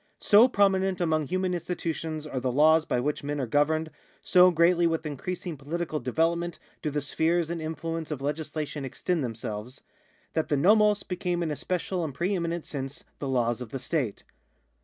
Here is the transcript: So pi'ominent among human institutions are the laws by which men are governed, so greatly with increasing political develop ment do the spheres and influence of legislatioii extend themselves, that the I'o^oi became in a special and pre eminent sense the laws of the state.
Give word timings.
So 0.19 0.49
pi'ominent 0.49 0.99
among 0.99 1.27
human 1.27 1.53
institutions 1.53 2.25
are 2.25 2.39
the 2.39 2.51
laws 2.51 2.85
by 2.85 2.99
which 2.99 3.23
men 3.23 3.39
are 3.39 3.45
governed, 3.45 3.91
so 4.23 4.49
greatly 4.49 4.87
with 4.87 5.05
increasing 5.05 5.57
political 5.57 5.99
develop 5.99 6.39
ment 6.39 6.57
do 6.81 6.89
the 6.89 7.01
spheres 7.01 7.51
and 7.51 7.61
influence 7.61 8.09
of 8.09 8.17
legislatioii 8.19 8.83
extend 8.83 9.23
themselves, 9.23 9.81
that 10.33 10.49
the 10.49 10.55
I'o^oi 10.55 11.07
became 11.07 11.43
in 11.43 11.51
a 11.51 11.55
special 11.55 12.03
and 12.03 12.15
pre 12.15 12.33
eminent 12.35 12.65
sense 12.65 13.03
the 13.19 13.27
laws 13.29 13.61
of 13.61 13.69
the 13.69 13.77
state. 13.77 14.23